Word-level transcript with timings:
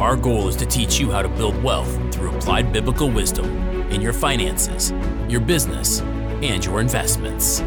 our 0.00 0.16
goal 0.16 0.48
is 0.48 0.56
to 0.56 0.66
teach 0.66 0.98
you 0.98 1.10
how 1.10 1.22
to 1.22 1.28
build 1.28 1.60
wealth 1.62 1.90
through 2.14 2.34
applied 2.36 2.72
biblical 2.72 3.10
wisdom 3.10 3.46
in 3.90 4.00
your 4.00 4.12
finances, 4.12 4.92
your 5.28 5.40
business, 5.40 6.00
and 6.42 6.64
your 6.64 6.80
investments. 6.80 7.62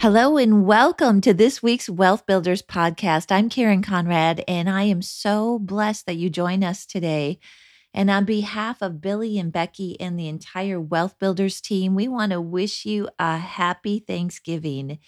Hello 0.00 0.36
and 0.36 0.64
welcome 0.64 1.20
to 1.20 1.34
this 1.34 1.62
week's 1.62 1.88
Wealth 1.88 2.24
Builders 2.24 2.62
podcast. 2.62 3.32
I'm 3.32 3.48
Karen 3.48 3.82
Conrad, 3.82 4.44
and 4.46 4.70
I 4.70 4.84
am 4.84 5.02
so 5.02 5.58
blessed 5.58 6.06
that 6.06 6.16
you 6.16 6.30
join 6.30 6.62
us 6.62 6.86
today. 6.86 7.38
And 7.92 8.10
on 8.10 8.24
behalf 8.24 8.80
of 8.80 9.00
Billy 9.00 9.38
and 9.38 9.52
Becky 9.52 10.00
and 10.00 10.18
the 10.18 10.28
entire 10.28 10.80
Wealth 10.80 11.18
Builders 11.18 11.60
team, 11.60 11.94
we 11.94 12.06
want 12.06 12.32
to 12.32 12.40
wish 12.40 12.86
you 12.86 13.08
a 13.18 13.38
happy 13.38 13.98
Thanksgiving 13.98 14.98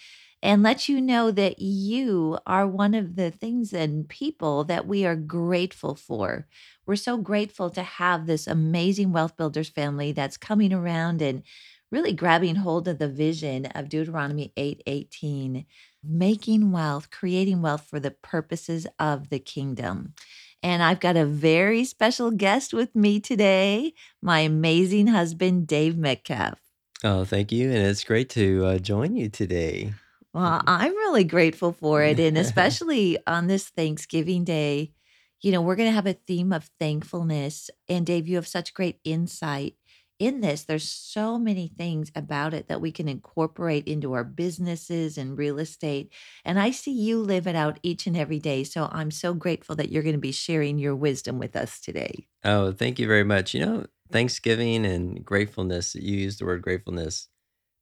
and 0.42 0.62
let 0.62 0.88
you 0.88 1.00
know 1.00 1.30
that 1.30 1.58
you 1.58 2.38
are 2.46 2.66
one 2.66 2.94
of 2.94 3.16
the 3.16 3.30
things 3.30 3.72
and 3.72 4.08
people 4.08 4.64
that 4.64 4.86
we 4.86 5.04
are 5.04 5.16
grateful 5.16 5.94
for. 5.94 6.46
We're 6.86 6.96
so 6.96 7.18
grateful 7.18 7.70
to 7.70 7.82
have 7.82 8.26
this 8.26 8.46
amazing 8.46 9.12
Wealth 9.12 9.36
Builders 9.36 9.68
family 9.68 10.12
that's 10.12 10.36
coming 10.36 10.72
around 10.72 11.20
and 11.20 11.42
really 11.90 12.12
grabbing 12.12 12.56
hold 12.56 12.88
of 12.88 12.98
the 12.98 13.08
vision 13.08 13.66
of 13.66 13.88
Deuteronomy 13.88 14.52
8:18, 14.56 15.66
making 16.02 16.72
wealth, 16.72 17.10
creating 17.10 17.60
wealth 17.62 17.86
for 17.88 18.00
the 18.00 18.10
purposes 18.10 18.86
of 18.98 19.28
the 19.28 19.38
kingdom. 19.38 20.14
And 20.62 20.82
I've 20.82 21.00
got 21.00 21.16
a 21.16 21.26
very 21.26 21.84
special 21.84 22.30
guest 22.30 22.72
with 22.72 22.94
me 22.94 23.18
today, 23.18 23.94
my 24.22 24.40
amazing 24.40 25.08
husband 25.08 25.66
Dave 25.66 25.96
Metcalfe. 25.96 26.60
Oh, 27.02 27.24
thank 27.24 27.50
you. 27.50 27.68
And 27.70 27.78
it's 27.78 28.04
great 28.04 28.28
to 28.30 28.64
uh, 28.66 28.78
join 28.78 29.16
you 29.16 29.28
today. 29.30 29.94
Well, 30.32 30.58
mm-hmm. 30.60 30.68
I'm 30.68 30.92
really 30.92 31.24
grateful 31.24 31.72
for 31.72 32.02
it. 32.02 32.20
And 32.20 32.38
especially 32.38 33.18
on 33.26 33.46
this 33.46 33.68
Thanksgiving 33.68 34.44
Day, 34.44 34.92
you 35.40 35.52
know, 35.52 35.62
we're 35.62 35.76
going 35.76 35.88
to 35.88 35.94
have 35.94 36.06
a 36.06 36.12
theme 36.12 36.52
of 36.52 36.70
thankfulness. 36.78 37.70
And 37.88 38.04
Dave, 38.04 38.28
you 38.28 38.36
have 38.36 38.46
such 38.46 38.74
great 38.74 38.98
insight 39.04 39.74
in 40.18 40.42
this. 40.42 40.64
There's 40.64 40.88
so 40.88 41.38
many 41.38 41.66
things 41.66 42.12
about 42.14 42.52
it 42.52 42.68
that 42.68 42.82
we 42.82 42.92
can 42.92 43.08
incorporate 43.08 43.88
into 43.88 44.12
our 44.12 44.22
businesses 44.22 45.16
and 45.16 45.38
real 45.38 45.58
estate. 45.58 46.12
And 46.44 46.60
I 46.60 46.72
see 46.72 46.92
you 46.92 47.22
live 47.22 47.46
it 47.46 47.56
out 47.56 47.80
each 47.82 48.06
and 48.06 48.16
every 48.16 48.38
day. 48.38 48.62
So 48.64 48.88
I'm 48.92 49.10
so 49.10 49.32
grateful 49.32 49.74
that 49.76 49.90
you're 49.90 50.02
going 50.02 50.14
to 50.14 50.20
be 50.20 50.32
sharing 50.32 50.78
your 50.78 50.94
wisdom 50.94 51.38
with 51.38 51.56
us 51.56 51.80
today. 51.80 52.26
Oh, 52.44 52.70
thank 52.70 52.98
you 52.98 53.06
very 53.06 53.24
much. 53.24 53.54
You 53.54 53.64
know, 53.64 53.86
Thanksgiving 54.12 54.84
and 54.84 55.24
gratefulness, 55.24 55.94
you 55.94 56.18
used 56.18 56.40
the 56.40 56.44
word 56.44 56.60
gratefulness 56.60 57.28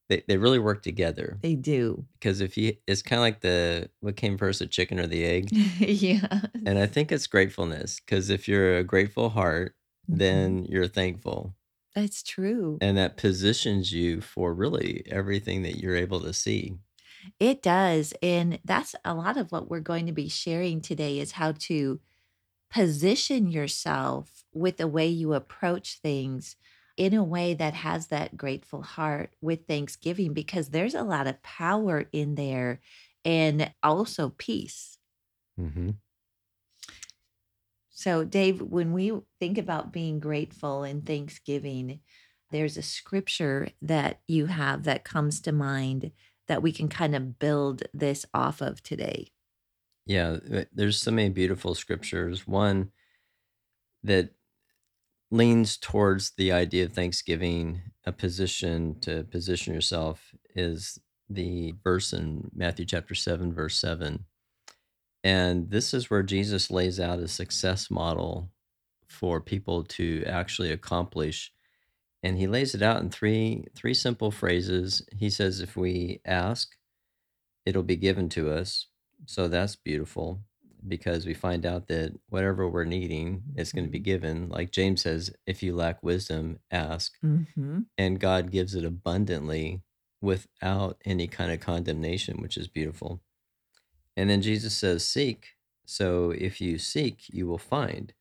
they, 0.08 0.22
they 0.28 0.36
really 0.38 0.58
work 0.58 0.82
together 0.82 1.38
They 1.42 1.54
do. 1.54 2.06
because 2.18 2.40
if 2.40 2.56
you 2.56 2.76
it's 2.86 3.02
kind 3.02 3.18
of 3.18 3.22
like 3.22 3.40
the 3.40 3.90
what 4.00 4.16
came 4.16 4.38
first 4.38 4.60
the 4.60 4.66
chicken 4.66 4.98
or 5.00 5.06
the 5.06 5.24
egg 5.24 5.50
yeah. 5.80 6.42
and 6.66 6.78
i 6.78 6.86
think 6.86 7.12
it's 7.12 7.26
gratefulness 7.26 8.00
because 8.00 8.30
if 8.30 8.48
you're 8.48 8.78
a 8.78 8.84
grateful 8.84 9.30
heart 9.30 9.74
Mhm. 10.10 10.18
then 10.18 10.64
you're 10.64 10.88
thankful 10.88 11.54
That's 11.94 12.22
true. 12.22 12.78
and 12.80 12.96
that 12.96 13.16
positions 13.18 13.92
you 13.92 14.20
for 14.22 14.54
really 14.54 15.02
everything 15.10 15.62
that 15.62 15.76
you're 15.78 15.96
able 15.96 16.20
to 16.20 16.32
see 16.32 16.78
It 17.40 17.62
does. 17.62 18.14
And 18.22 18.58
that's 18.64 18.94
a 19.04 19.14
lot 19.14 19.36
of 19.36 19.52
what 19.52 19.68
we're 19.68 19.80
going 19.80 20.06
to 20.06 20.12
be 20.12 20.28
sharing 20.28 20.80
today 20.80 21.18
is 21.18 21.32
how 21.32 21.52
to 21.68 22.00
position 22.70 23.48
yourself 23.50 24.44
with 24.52 24.76
the 24.76 24.88
way 24.88 25.06
you 25.08 25.34
approach 25.34 26.00
things 26.02 26.56
in 26.98 27.14
a 27.14 27.24
way 27.24 27.54
that 27.54 27.72
has 27.74 28.08
that 28.08 28.36
grateful 28.36 28.82
heart 28.82 29.30
with 29.40 29.66
Thanksgiving 29.66 30.34
because 30.34 30.68
there's 30.68 30.94
a 30.94 31.04
lot 31.04 31.28
of 31.28 31.42
power 31.42 32.06
in 32.12 32.34
there 32.34 32.80
and 33.24 33.72
also 33.82 34.34
peace. 34.36 34.98
mm-hmm. 35.58 35.90
So, 37.90 38.24
Dave, 38.24 38.60
when 38.60 38.92
we 38.92 39.12
think 39.40 39.58
about 39.58 39.92
being 39.92 40.20
grateful 40.20 40.84
in 40.84 41.02
Thanksgiving, 41.02 42.00
there's 42.50 42.76
a 42.76 42.82
scripture 42.82 43.68
that 43.82 44.20
you 44.26 44.46
have 44.46 44.84
that 44.84 45.04
comes 45.04 45.40
to 45.42 45.52
mind 45.52 46.12
that 46.48 46.62
we 46.62 46.72
can 46.72 46.88
kind 46.88 47.14
of 47.14 47.38
build 47.38 47.82
this 47.94 48.26
off 48.34 48.60
of 48.60 48.82
today. 48.82 49.32
yeah 50.06 50.38
there's 50.72 51.00
so 51.00 51.10
many 51.10 51.28
beautiful 51.28 51.74
scriptures 51.74 52.46
one 52.46 52.90
that 54.02 54.30
leans 55.30 55.76
towards 55.76 56.32
the 56.32 56.52
idea 56.52 56.84
of 56.84 56.92
Thanksgiving, 56.92 57.82
a 58.06 58.12
position 58.12 58.98
to 59.00 59.24
position 59.24 59.74
yourself 59.74 60.34
is 60.54 60.98
the 61.28 61.74
verse 61.84 62.12
in 62.12 62.50
Matthew 62.54 62.86
chapter 62.86 63.14
7, 63.14 63.52
verse 63.52 63.78
7. 63.78 64.24
And 65.22 65.70
this 65.70 65.92
is 65.92 66.08
where 66.08 66.22
Jesus 66.22 66.70
lays 66.70 66.98
out 66.98 67.18
a 67.18 67.28
success 67.28 67.90
model 67.90 68.50
for 69.06 69.40
people 69.40 69.84
to 69.84 70.24
actually 70.26 70.72
accomplish. 70.72 71.52
And 72.22 72.38
he 72.38 72.46
lays 72.46 72.74
it 72.74 72.82
out 72.82 73.02
in 73.02 73.10
three 73.10 73.64
three 73.74 73.94
simple 73.94 74.30
phrases. 74.30 75.02
He 75.16 75.28
says, 75.28 75.60
if 75.60 75.76
we 75.76 76.20
ask, 76.24 76.74
it'll 77.66 77.82
be 77.82 77.96
given 77.96 78.28
to 78.30 78.50
us. 78.50 78.86
So 79.26 79.48
that's 79.48 79.76
beautiful 79.76 80.40
because 80.86 81.26
we 81.26 81.34
find 81.34 81.66
out 81.66 81.88
that 81.88 82.14
whatever 82.28 82.68
we're 82.68 82.84
needing 82.84 83.42
is 83.56 83.72
going 83.72 83.84
to 83.84 83.90
be 83.90 83.98
given. 83.98 84.48
Like 84.48 84.70
James 84.70 85.02
says, 85.02 85.30
if 85.46 85.62
you 85.62 85.74
lack 85.74 86.02
wisdom, 86.02 86.58
ask, 86.70 87.12
Mm-hmm. 87.24 87.80
and 87.96 88.20
God 88.20 88.50
gives 88.50 88.74
it 88.74 88.84
abundantly 88.84 89.82
without 90.20 90.98
any 91.04 91.26
kind 91.26 91.52
of 91.52 91.60
condemnation, 91.60 92.40
which 92.42 92.56
is 92.56 92.68
beautiful. 92.68 93.20
And 94.16 94.28
then 94.28 94.42
Jesus 94.42 94.74
says, 94.74 95.04
seek. 95.06 95.48
So 95.86 96.30
if 96.30 96.60
you 96.60 96.78
seek, 96.78 97.22
you 97.28 97.46
will 97.46 97.58
find. 97.58 98.12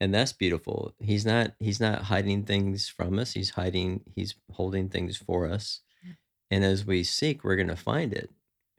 And 0.00 0.12
that's 0.12 0.32
beautiful. 0.32 0.92
He's 0.98 1.24
not 1.24 1.52
he's 1.60 1.80
not 1.80 2.02
hiding 2.02 2.44
things 2.44 2.88
from 2.88 3.18
us. 3.18 3.32
He's 3.32 3.50
hiding 3.50 4.02
he's 4.14 4.34
holding 4.52 4.88
things 4.88 5.16
for 5.16 5.48
us. 5.48 5.80
And 6.50 6.62
as 6.62 6.84
we 6.84 7.04
seek, 7.04 7.42
we're 7.42 7.56
going 7.56 7.68
to 7.68 7.76
find 7.76 8.12
it. 8.12 8.30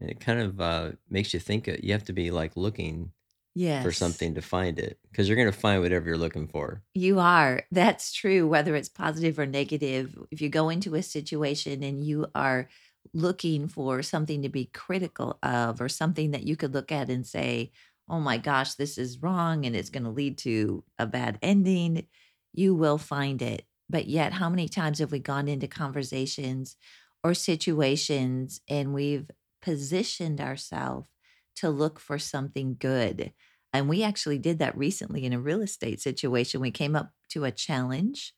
And 0.05 0.11
it 0.11 0.19
kind 0.19 0.39
of 0.39 0.61
uh, 0.61 0.91
makes 1.09 1.33
you 1.33 1.39
think 1.39 1.67
uh, 1.67 1.77
you 1.81 1.91
have 1.93 2.03
to 2.03 2.13
be 2.13 2.29
like 2.29 2.55
looking 2.55 3.11
Yes. 3.55 3.83
for 3.83 3.91
something 3.91 4.35
to 4.35 4.41
find 4.41 4.77
it 4.77 4.99
because 5.09 5.27
you're 5.27 5.35
going 5.37 5.51
to 5.51 5.57
find 5.57 5.81
whatever 5.81 6.05
you're 6.05 6.17
looking 6.17 6.47
for. 6.47 6.83
You 6.93 7.19
are. 7.19 7.63
That's 7.71 8.13
true, 8.13 8.47
whether 8.47 8.75
it's 8.75 8.89
positive 8.89 9.39
or 9.39 9.47
negative. 9.47 10.15
If 10.29 10.41
you 10.41 10.49
go 10.49 10.69
into 10.69 10.93
a 10.93 11.01
situation 11.01 11.81
and 11.81 12.05
you 12.05 12.27
are 12.35 12.69
looking 13.13 13.67
for 13.67 14.03
something 14.03 14.43
to 14.43 14.49
be 14.49 14.65
critical 14.65 15.39
of 15.41 15.81
or 15.81 15.89
something 15.89 16.31
that 16.31 16.43
you 16.43 16.55
could 16.55 16.73
look 16.73 16.91
at 16.91 17.09
and 17.09 17.25
say, 17.25 17.71
oh 18.07 18.19
my 18.19 18.37
gosh, 18.37 18.75
this 18.75 18.97
is 18.97 19.23
wrong 19.23 19.65
and 19.65 19.75
it's 19.75 19.89
going 19.89 20.03
to 20.03 20.09
lead 20.11 20.37
to 20.39 20.83
a 20.99 21.07
bad 21.07 21.39
ending, 21.41 22.05
you 22.53 22.75
will 22.75 22.99
find 22.99 23.41
it. 23.41 23.65
But 23.89 24.05
yet, 24.05 24.33
how 24.33 24.49
many 24.49 24.67
times 24.67 24.99
have 24.99 25.11
we 25.11 25.19
gone 25.19 25.47
into 25.47 25.67
conversations 25.67 26.75
or 27.23 27.33
situations 27.33 28.61
and 28.67 28.93
we've 28.93 29.31
positioned 29.65 30.41
ourselves 30.41 31.09
to 31.57 31.69
look 31.71 31.99
for 31.99 32.19
something 32.19 32.77
good? 32.79 33.33
And 33.73 33.89
we 33.89 34.03
actually 34.03 34.39
did 34.39 34.59
that 34.59 34.77
recently 34.77 35.25
in 35.25 35.33
a 35.33 35.41
real 35.41 35.61
estate 35.61 36.01
situation. 36.01 36.61
We 36.61 36.71
came 36.71 36.95
up 36.95 37.11
to 37.31 37.45
a 37.45 37.51
challenge. 37.51 38.33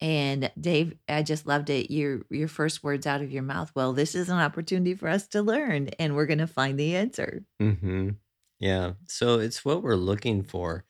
And 0.00 0.52
Dave, 0.60 0.94
I 1.08 1.24
just 1.24 1.46
loved 1.46 1.70
it. 1.70 1.92
Your 1.92 2.22
your 2.30 2.48
first 2.48 2.84
words 2.84 3.06
out 3.06 3.22
of 3.22 3.32
your 3.32 3.42
mouth. 3.42 3.72
Well, 3.74 3.92
this 3.92 4.14
is 4.14 4.28
an 4.28 4.38
opportunity 4.38 4.94
for 4.94 5.08
us 5.08 5.26
to 5.28 5.42
learn, 5.42 5.88
and 5.98 6.14
we're 6.14 6.26
going 6.26 6.38
to 6.38 6.46
find 6.46 6.78
the 6.78 6.96
answer. 6.96 7.44
hmm 7.60 8.10
Yeah. 8.60 8.94
So 9.06 9.38
it's 9.40 9.64
what 9.64 9.82
we're 9.82 9.96
looking 9.96 10.42
for. 10.42 10.84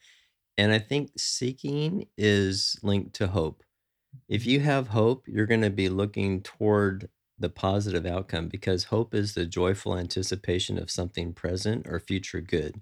And 0.58 0.72
I 0.72 0.80
think 0.80 1.12
seeking 1.18 2.08
is 2.18 2.78
linked 2.82 3.14
to 3.16 3.28
hope. 3.28 3.64
If 4.28 4.46
you 4.46 4.60
have 4.60 4.88
hope, 4.88 5.28
you're 5.28 5.46
going 5.46 5.62
to 5.62 5.70
be 5.70 5.88
looking 5.90 6.42
toward 6.42 7.10
the 7.38 7.50
positive 7.50 8.06
outcome 8.06 8.48
because 8.48 8.84
hope 8.84 9.14
is 9.14 9.34
the 9.34 9.46
joyful 9.46 9.96
anticipation 9.96 10.78
of 10.78 10.90
something 10.90 11.32
present 11.32 11.86
or 11.88 12.00
future 12.00 12.40
good. 12.40 12.80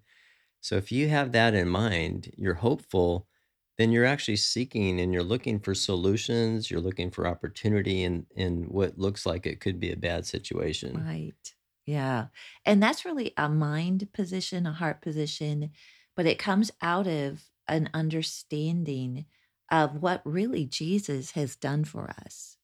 So 0.61 0.77
if 0.77 0.93
you 0.93 1.09
have 1.09 1.33
that 1.33 1.55
in 1.55 1.69
mind, 1.69 2.33
you're 2.37 2.55
hopeful, 2.55 3.29
then 3.79 3.93
you're 3.93 4.05
actually 4.05 4.37
seeking 4.37 5.01
and 5.01 5.13
you're 5.15 5.23
looking 5.23 5.61
for 5.61 5.75
solutions, 5.75 6.71
you're 6.71 6.81
looking 6.81 7.11
for 7.11 7.27
opportunity 7.27 8.03
in 8.05 8.27
in 8.37 8.65
what 8.65 8.99
looks 8.99 9.27
like 9.27 9.47
it 9.47 9.61
could 9.61 9.81
be 9.81 9.93
a 9.93 9.97
bad 9.97 10.27
situation. 10.27 11.07
Right. 11.07 11.55
Yeah. 11.85 12.29
And 12.65 12.83
that's 12.83 13.05
really 13.05 13.33
a 13.37 13.49
mind 13.49 14.13
position, 14.13 14.67
a 14.67 14.73
heart 14.73 15.03
position, 15.03 15.71
but 16.15 16.27
it 16.27 16.39
comes 16.39 16.71
out 16.81 17.07
of 17.07 17.51
an 17.69 17.91
understanding 17.95 19.27
of 19.71 20.03
what 20.03 20.23
really 20.25 20.65
Jesus 20.65 21.33
has 21.33 21.57
done 21.57 21.85
for 21.85 22.11
us. 22.11 22.56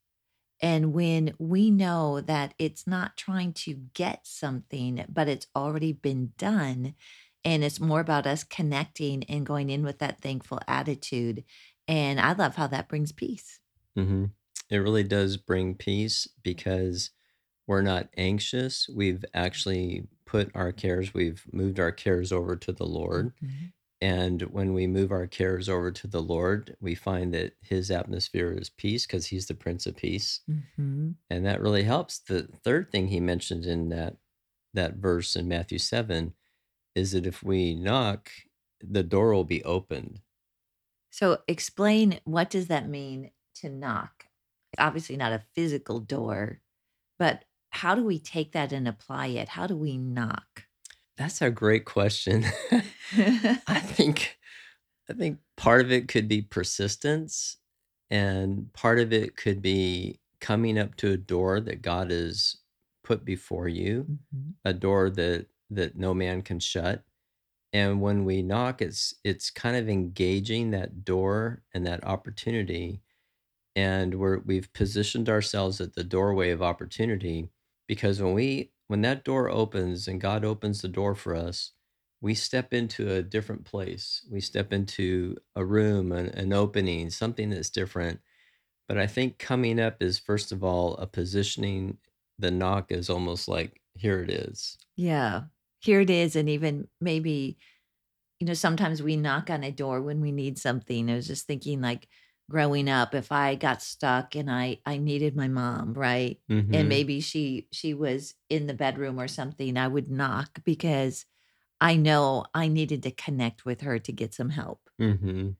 And 0.62 0.92
when 0.94 1.34
we 1.38 1.70
know 1.70 2.20
that 2.20 2.54
it's 2.58 2.86
not 2.86 3.16
trying 3.16 3.52
to 3.54 3.74
get 3.94 4.26
something, 4.26 5.04
but 5.08 5.28
it's 5.28 5.48
already 5.56 5.92
been 5.92 6.32
done, 6.38 6.94
and 7.44 7.64
it's 7.64 7.80
more 7.80 8.00
about 8.00 8.26
us 8.26 8.44
connecting 8.44 9.24
and 9.24 9.44
going 9.44 9.70
in 9.70 9.82
with 9.84 9.98
that 9.98 10.20
thankful 10.20 10.60
attitude. 10.68 11.44
And 11.88 12.20
I 12.20 12.32
love 12.34 12.54
how 12.56 12.68
that 12.68 12.88
brings 12.88 13.10
peace. 13.12 13.60
hmm 13.96 14.26
It 14.70 14.78
really 14.78 15.02
does 15.02 15.36
bring 15.36 15.74
peace 15.74 16.26
because 16.42 17.10
we're 17.66 17.82
not 17.82 18.10
anxious. 18.16 18.88
We've 18.88 19.24
actually 19.34 20.08
put 20.26 20.50
our 20.54 20.72
cares, 20.72 21.14
we've 21.14 21.44
moved 21.52 21.80
our 21.80 21.92
cares 21.92 22.32
over 22.32 22.56
to 22.56 22.72
the 22.72 22.86
Lord. 22.86 23.32
Mhm. 23.40 23.72
And 24.02 24.42
when 24.42 24.74
we 24.74 24.86
move 24.88 25.12
our 25.12 25.26
cares 25.28 25.68
over 25.70 25.92
to 25.92 26.08
the 26.08 26.22
Lord, 26.22 26.76
we 26.80 26.94
find 26.94 27.32
that 27.34 27.56
his 27.62 27.90
atmosphere 27.90 28.52
is 28.52 28.68
peace 28.68 29.06
because 29.06 29.28
he's 29.28 29.46
the 29.46 29.54
Prince 29.54 29.86
of 29.86 29.96
Peace. 29.96 30.42
Mhm. 30.50 31.16
And 31.30 31.46
that 31.46 31.62
really 31.62 31.84
helps. 31.84 32.18
The 32.18 32.42
third 32.48 32.90
thing 32.90 33.08
he 33.08 33.20
mentioned 33.20 33.64
in 33.66 33.90
that 33.90 34.18
that 34.74 34.96
verse 34.96 35.36
in 35.36 35.48
Matthew 35.48 35.78
7 35.78 36.34
is 36.94 37.12
that 37.12 37.26
if 37.26 37.42
we 37.42 37.74
knock, 37.74 38.30
the 38.80 39.02
door 39.04 39.34
will 39.34 39.44
be 39.44 39.62
opened. 39.64 40.22
So 41.10 41.42
explain 41.46 42.20
what 42.24 42.50
does 42.50 42.68
that 42.68 42.88
mean 42.88 43.32
to 43.56 43.68
knock? 43.68 44.28
Obviously 44.78 45.16
not 45.16 45.32
a 45.32 45.44
physical 45.54 46.00
door, 46.00 46.60
but 47.18 47.44
how 47.70 47.94
do 47.94 48.04
we 48.04 48.18
take 48.18 48.52
that 48.52 48.72
and 48.72 48.88
apply 48.88 49.28
it? 49.28 49.50
How 49.50 49.66
do 49.66 49.76
we 49.76 49.98
knock? 49.98 50.66
That's 51.16 51.42
a 51.42 51.50
great 51.50 51.84
question. 51.84 52.44
I 53.66 53.80
think 53.80 54.38
I 55.10 55.14
think 55.14 55.40
part 55.56 55.82
of 55.82 55.92
it 55.92 56.08
could 56.08 56.28
be 56.28 56.42
persistence 56.42 57.58
and 58.10 58.72
part 58.74 59.00
of 59.00 59.12
it 59.12 59.36
could 59.36 59.62
be 59.62 60.20
coming 60.40 60.78
up 60.78 60.96
to 60.96 61.12
a 61.12 61.16
door 61.16 61.60
that 61.60 61.82
God 61.82 62.10
has 62.10 62.56
put 63.04 63.24
before 63.24 63.68
you, 63.68 64.10
Mhm. 64.34 64.54
a 64.64 64.72
door 64.74 65.10
that 65.10 65.48
that 65.70 65.96
no 65.96 66.14
man 66.14 66.42
can 66.42 66.60
shut. 66.60 67.04
And 67.72 68.00
when 68.02 68.24
we 68.26 68.42
knock, 68.42 68.82
it's 68.82 69.14
it's 69.24 69.50
kind 69.50 69.76
of 69.76 69.88
engaging 69.88 70.72
that 70.72 71.04
door 71.04 71.62
and 71.74 71.86
that 71.86 72.04
opportunity 72.04 73.02
and 73.76 74.14
we're 74.18 74.38
we've 74.40 74.72
positioned 74.72 75.28
ourselves 75.28 75.80
at 75.80 75.94
the 75.94 76.04
doorway 76.04 76.50
of 76.50 76.62
opportunity 76.62 77.48
because 77.88 78.20
when 78.20 78.34
we 78.34 78.71
when 78.88 79.02
that 79.02 79.24
door 79.24 79.50
opens 79.50 80.08
and 80.08 80.20
God 80.20 80.44
opens 80.44 80.82
the 80.82 80.88
door 80.88 81.14
for 81.14 81.34
us, 81.34 81.72
we 82.20 82.34
step 82.34 82.72
into 82.72 83.10
a 83.12 83.22
different 83.22 83.64
place. 83.64 84.26
We 84.30 84.40
step 84.40 84.72
into 84.72 85.36
a 85.56 85.64
room, 85.64 86.12
an, 86.12 86.28
an 86.30 86.52
opening, 86.52 87.10
something 87.10 87.50
that's 87.50 87.70
different. 87.70 88.20
But 88.88 88.98
I 88.98 89.06
think 89.06 89.38
coming 89.38 89.80
up 89.80 90.02
is 90.02 90.18
first 90.18 90.52
of 90.52 90.64
all 90.64 90.96
a 90.96 91.06
positioning. 91.06 91.98
The 92.38 92.50
knock 92.50 92.92
is 92.92 93.10
almost 93.10 93.48
like 93.48 93.80
here 93.94 94.22
it 94.22 94.30
is. 94.30 94.78
Yeah. 94.96 95.44
Here 95.80 96.00
it 96.00 96.10
is. 96.10 96.36
And 96.36 96.48
even 96.48 96.88
maybe, 97.00 97.58
you 98.40 98.46
know, 98.46 98.54
sometimes 98.54 99.02
we 99.02 99.16
knock 99.16 99.50
on 99.50 99.64
a 99.64 99.72
door 99.72 100.02
when 100.02 100.20
we 100.20 100.32
need 100.32 100.58
something. 100.58 101.10
I 101.10 101.16
was 101.16 101.26
just 101.26 101.46
thinking 101.46 101.80
like 101.80 102.08
growing 102.52 102.88
up, 102.90 103.14
if 103.14 103.32
I 103.32 103.56
got 103.56 103.82
stuck 103.82 104.36
and 104.36 104.50
I 104.50 104.80
I 104.86 104.98
needed 104.98 105.36
my 105.36 105.48
mom, 105.48 105.94
right? 105.94 106.40
And 106.72 106.88
Mm-hmm. 106.88 106.90
maybe 106.90 107.20
she 107.20 107.68
she 107.72 107.94
was 107.94 108.34
in 108.50 108.68
the 108.68 108.74
bedroom 108.74 109.20
or 109.20 109.28
something, 109.28 109.76
I 109.78 109.88
would 109.88 110.10
knock 110.10 110.60
because 110.64 111.26
I 111.80 111.96
know 111.96 112.46
I 112.54 112.68
needed 112.68 113.02
to 113.04 113.12
connect 113.12 113.66
with 113.66 113.82
her 113.82 113.98
to 114.00 114.12
get 114.12 114.34
some 114.34 114.50
help. 114.50 114.90
Mm-hmm. 115.00 115.52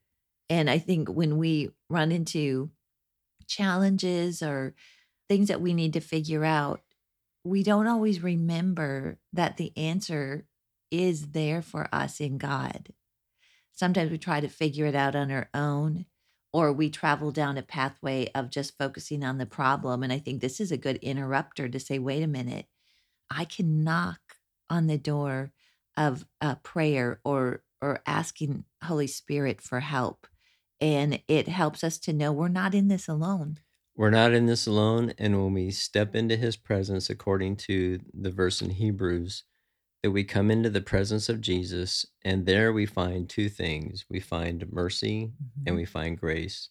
And 0.50 0.68
I 0.68 0.78
think 0.78 1.08
when 1.08 1.38
we 1.38 1.70
run 1.88 2.12
into 2.12 2.70
challenges 3.46 4.42
or 4.42 4.74
things 5.28 5.48
that 5.48 5.60
we 5.60 5.74
need 5.74 5.94
to 5.94 6.00
figure 6.00 6.44
out, 6.44 6.82
we 7.44 7.62
don't 7.62 7.88
always 7.88 8.22
remember 8.22 9.18
that 9.32 9.58
the 9.58 9.76
answer 9.76 10.46
is 10.90 11.30
there 11.32 11.62
for 11.62 11.88
us 11.92 12.20
in 12.20 12.38
God. 12.38 12.94
Sometimes 13.72 14.10
we 14.10 14.18
try 14.18 14.40
to 14.40 14.48
figure 14.48 14.86
it 14.86 14.94
out 14.94 15.16
on 15.16 15.30
our 15.30 15.50
own, 15.54 16.06
or 16.52 16.72
we 16.72 16.90
travel 16.90 17.30
down 17.30 17.56
a 17.56 17.62
pathway 17.62 18.30
of 18.34 18.50
just 18.50 18.76
focusing 18.76 19.24
on 19.24 19.38
the 19.38 19.46
problem. 19.46 20.02
And 20.02 20.12
I 20.12 20.18
think 20.18 20.40
this 20.40 20.60
is 20.60 20.70
a 20.70 20.76
good 20.76 20.96
interrupter 20.96 21.68
to 21.68 21.80
say, 21.80 21.98
wait 21.98 22.22
a 22.22 22.28
minute, 22.28 22.66
I 23.30 23.44
can 23.44 23.82
knock 23.82 24.20
on 24.68 24.86
the 24.86 24.98
door 24.98 25.52
of 25.96 26.26
a 26.40 26.56
prayer 26.56 27.20
or 27.24 27.62
or 27.80 28.00
asking 28.06 28.64
Holy 28.84 29.08
Spirit 29.08 29.60
for 29.60 29.80
help. 29.80 30.28
And 30.80 31.20
it 31.26 31.48
helps 31.48 31.82
us 31.82 31.98
to 31.98 32.12
know 32.12 32.32
we're 32.32 32.48
not 32.48 32.74
in 32.74 32.88
this 32.88 33.08
alone. 33.08 33.58
We're 33.96 34.10
not 34.10 34.32
in 34.32 34.46
this 34.46 34.66
alone. 34.66 35.12
And 35.18 35.42
when 35.42 35.52
we 35.52 35.70
step 35.70 36.14
into 36.14 36.36
his 36.36 36.56
presence, 36.56 37.10
according 37.10 37.56
to 37.56 37.98
the 38.14 38.30
verse 38.30 38.62
in 38.62 38.70
Hebrews, 38.70 39.44
that 40.02 40.10
we 40.10 40.24
come 40.24 40.50
into 40.50 40.70
the 40.70 40.80
presence 40.80 41.28
of 41.28 41.40
Jesus, 41.40 42.06
and 42.24 42.46
there 42.46 42.72
we 42.72 42.86
find 42.86 43.28
two 43.28 43.48
things 43.48 44.04
we 44.08 44.20
find 44.20 44.70
mercy 44.72 45.32
and 45.66 45.74
Mhm. 45.74 45.76
we 45.76 45.84
find 45.84 46.18
grace. 46.18 46.70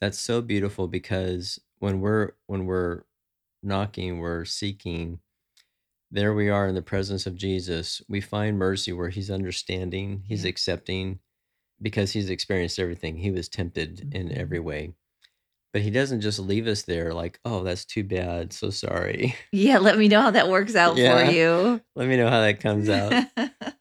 That's 0.00 0.18
so 0.18 0.42
beautiful 0.42 0.88
because 0.88 1.60
when 1.78 2.00
we're 2.00 2.32
when 2.46 2.66
we're 2.66 3.04
knocking, 3.62 4.18
we're 4.18 4.44
seeking, 4.44 5.20
there 6.10 6.34
we 6.34 6.48
are 6.50 6.68
in 6.68 6.74
the 6.74 6.82
presence 6.82 7.26
of 7.26 7.36
Jesus. 7.36 8.02
We 8.08 8.20
find 8.20 8.58
mercy 8.58 8.92
where 8.92 9.10
he's 9.10 9.30
understanding, 9.30 10.22
he's 10.26 10.44
Yeah. 10.44 10.50
accepting 10.50 11.20
because 11.82 12.12
he's 12.12 12.30
experienced 12.30 12.78
everything. 12.78 13.18
He 13.18 13.30
was 13.30 13.48
tempted 13.48 14.14
in 14.14 14.28
Mhm. 14.28 14.36
every 14.36 14.60
way. 14.60 14.94
But 15.76 15.82
he 15.82 15.90
doesn't 15.90 16.22
just 16.22 16.38
leave 16.38 16.66
us 16.68 16.84
there 16.84 17.12
like, 17.12 17.38
"Oh, 17.44 17.62
that's 17.62 17.84
too 17.84 18.02
bad. 18.02 18.54
So 18.54 18.70
sorry." 18.70 19.34
Yeah, 19.52 19.76
let 19.76 19.98
me 19.98 20.08
know 20.08 20.22
how 20.22 20.30
that 20.30 20.48
works 20.48 20.74
out 20.74 20.94
for 20.94 21.00
Yeah. 21.02 21.28
you. 21.28 21.82
Let 21.94 22.08
me 22.08 22.16
know 22.16 22.30
how 22.30 22.40
that 22.40 22.60
comes 22.60 22.88
out. 22.88 23.12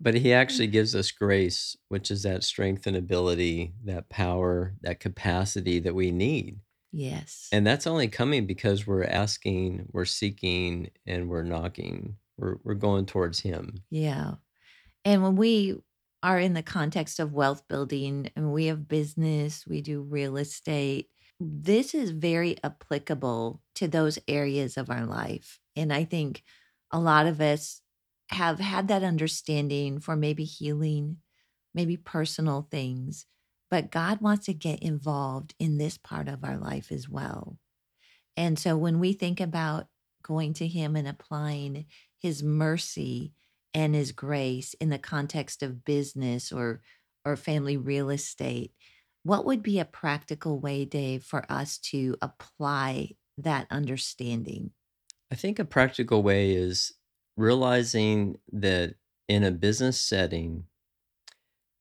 But 0.00 0.14
he 0.14 0.32
actually 0.32 0.68
gives 0.68 0.94
us 0.94 1.10
grace, 1.10 1.76
which 1.88 2.10
is 2.12 2.22
that 2.22 2.44
strength 2.44 2.86
and 2.86 2.96
ability, 2.96 3.74
that 3.84 4.08
power, 4.08 4.74
that 4.82 5.00
capacity 5.00 5.80
that 5.80 5.94
we 5.94 6.12
need. 6.12 6.60
yes. 6.92 7.48
And 7.52 7.66
that's 7.66 7.86
only 7.88 8.06
coming 8.06 8.46
because 8.46 8.86
we're 8.86 9.04
asking, 9.04 9.88
we're 9.92 10.04
seeking, 10.04 10.90
and 11.04 11.28
we're 11.28 11.42
knocking. 11.42 12.14
We're 12.38 12.58
we're 12.62 12.74
going 12.74 13.06
towards 13.06 13.40
him. 13.40 13.82
Yeah. 13.90 14.34
And 15.04 15.22
when 15.24 15.34
we 15.34 15.76
are 16.22 16.38
in 16.38 16.54
the 16.54 16.62
context 16.62 17.18
of 17.18 17.32
wealth 17.32 17.66
building 17.66 18.30
and 18.36 18.52
we 18.52 18.66
have 18.66 18.86
business, 18.88 19.66
we 19.66 19.80
do 19.82 20.00
real 20.02 20.36
estate, 20.36 21.08
this 21.40 21.94
is 21.94 22.10
very 22.10 22.56
applicable 22.62 23.62
to 23.76 23.88
those 23.88 24.18
areas 24.28 24.76
of 24.76 24.90
our 24.90 25.06
life. 25.06 25.58
And 25.74 25.92
I 25.92 26.04
think 26.04 26.42
a 26.92 27.00
lot 27.00 27.26
of 27.26 27.40
us 27.40 27.80
have 28.30 28.60
had 28.60 28.88
that 28.88 29.02
understanding 29.02 30.00
for 30.00 30.16
maybe 30.16 30.44
healing, 30.44 31.18
maybe 31.74 31.96
personal 31.96 32.68
things, 32.70 33.26
but 33.70 33.90
God 33.90 34.20
wants 34.20 34.46
to 34.46 34.54
get 34.54 34.82
involved 34.82 35.54
in 35.58 35.78
this 35.78 35.96
part 35.98 36.28
of 36.28 36.44
our 36.44 36.58
life 36.58 36.92
as 36.92 37.08
well. 37.08 37.58
And 38.36 38.58
so 38.58 38.76
when 38.76 38.98
we 39.00 39.12
think 39.12 39.40
about 39.40 39.88
going 40.22 40.52
to 40.54 40.66
Him 40.66 40.96
and 40.96 41.08
applying 41.08 41.86
His 42.18 42.42
mercy 42.42 43.32
and 43.74 43.94
His 43.94 44.12
grace 44.12 44.74
in 44.74 44.88
the 44.90 44.98
context 44.98 45.62
of 45.62 45.84
business 45.84 46.52
or 46.52 46.82
or 47.24 47.36
family 47.36 47.76
real 47.76 48.08
estate, 48.08 48.72
what 49.22 49.44
would 49.44 49.62
be 49.62 49.78
a 49.78 49.84
practical 49.84 50.58
way, 50.60 50.84
Dave, 50.84 51.24
for 51.24 51.50
us 51.50 51.78
to 51.78 52.16
apply 52.22 53.10
that 53.38 53.66
understanding? 53.70 54.72
I 55.30 55.34
think 55.34 55.58
a 55.58 55.64
practical 55.64 56.22
way 56.22 56.52
is 56.54 56.92
realizing 57.36 58.38
that 58.52 58.96
in 59.28 59.44
a 59.44 59.50
business 59.50 60.00
setting, 60.00 60.66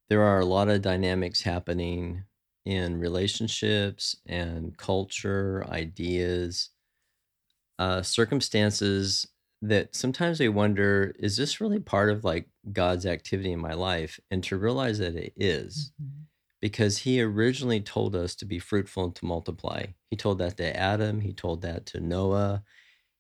there 0.10 0.22
are 0.24 0.40
a 0.40 0.46
lot 0.46 0.70
of 0.70 0.82
dynamics 0.82 1.42
happening 1.42 2.26
in 2.66 3.00
relationships 3.00 4.16
and 4.26 4.78
culture, 4.78 5.66
ideas, 5.70 6.70
uh, 7.78 8.02
circumstances 8.02 9.28
that 9.62 9.96
sometimes 9.96 10.40
we 10.40 10.50
wonder, 10.50 11.14
is 11.20 11.38
this 11.38 11.60
really 11.60 11.80
part 11.80 12.10
of 12.10 12.24
like 12.24 12.50
God's 12.72 13.06
activity 13.06 13.52
in 13.52 13.60
my 13.60 13.74
life? 13.74 14.20
And 14.32 14.44
to 14.46 14.58
realize 14.58 15.00
that 15.00 15.16
it 15.16 15.34
is, 15.36 15.92
Mhm. 15.98 16.09
Because 16.62 17.00
He 17.00 17.22
originally 17.22 17.82
told 17.82 18.16
us 18.16 18.36
to 18.36 18.46
be 18.46 18.60
fruitful 18.60 19.06
and 19.06 19.16
to 19.16 19.26
multiply. 19.26 19.88
He 20.10 20.18
told 20.18 20.40
that 20.40 20.58
to 20.58 20.76
Adam, 20.76 21.22
He 21.22 21.34
told 21.34 21.62
that 21.62 21.86
to 21.88 22.00
Noah, 22.00 22.64